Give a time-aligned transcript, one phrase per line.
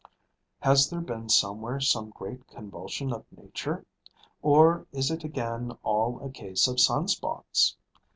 [0.61, 3.85] Has there been somewhere some great convulsion of nature?
[4.41, 7.77] or is it again all a case of sun spots?